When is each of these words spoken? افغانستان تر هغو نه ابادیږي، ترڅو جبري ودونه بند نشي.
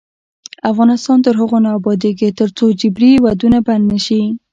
افغانستان 0.71 1.17
تر 1.25 1.33
هغو 1.41 1.57
نه 1.65 1.69
ابادیږي، 1.77 2.29
ترڅو 2.39 2.65
جبري 2.79 3.11
ودونه 3.23 3.57
بند 3.67 3.83
نشي. 3.91 4.21